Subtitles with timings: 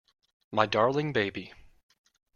[0.51, 1.53] My darling baby.